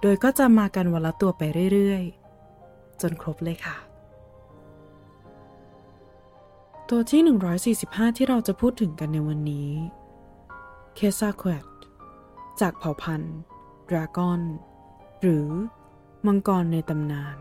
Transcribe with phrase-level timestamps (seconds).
[0.00, 3.76] โดยก็จะมากันวันละตัวไปเรื่อยๆ จนครบเลยค่ะ
[6.88, 7.22] ตัวที่
[7.76, 9.70] 145 ที่เราจะพูดถึงกันในวันนี้
[10.94, 11.64] เคซาควด
[12.60, 13.36] จากเผ่าพันธุ์
[13.88, 14.40] ดราก้อน
[15.20, 15.48] หรือ
[16.26, 17.36] มังกรในตำนาน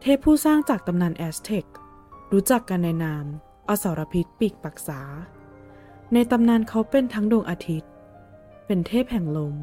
[0.00, 1.64] เทพผู้สร้างจากตำนานแอสเท็ก
[2.32, 3.24] รู้จักกันในนาม
[3.68, 5.00] อสรพิษปีกปักษา
[6.12, 7.90] ในตำนานเขาเป็นทั้งดวงอาทิตย์
[8.66, 9.54] เป็นเทพแห่งลม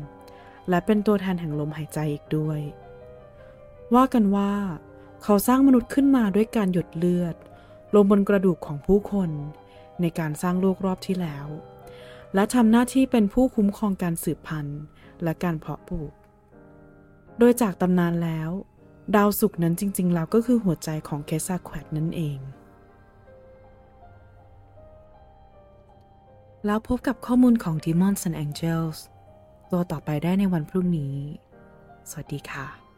[0.69, 2.59] และเป็นตัวแทนแห่งลมหายใจอีกด้วย
[3.95, 4.51] ว่ากันว่า
[5.23, 7.35] เขาสร้างมนุษย์ขึ้นมาด้วยการหยดเลือด
[7.95, 9.29] ลงบนกระดูกของผู้คน
[10.01, 11.47] ในการสร้างโลกรอบที่แล้ว
[12.33, 14.81] และทำหน้าที่เป็นผู้คุ้มครองการสืบพันธุ์
[15.23, 16.11] และการเพาะปลูก
[17.39, 18.49] โดยจากตำนานแล้ว
[19.15, 22.39] ดาวศุกร์นั้นจริง ๆ แล้วก็คือหัวใจของเคซาแควดนั่นเอง
[26.65, 28.97] แล้วพบกับข้อมูลของ Demons and Angels
[29.71, 31.15] ตัวต่อไปได้ในวันพรุ่งนี้
[32.09, 32.88] สวัสดีค่ะ